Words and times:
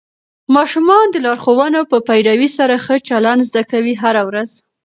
ماشومان 0.55 1.05
د 1.11 1.15
لارښوونو 1.25 1.81
په 1.91 1.97
پیروي 2.07 2.49
سره 2.57 2.75
ښه 2.85 2.95
چلند 3.09 3.41
زده 3.49 3.63
کوي 3.71 3.93
هره 4.03 4.21
ورځ. 4.29 4.51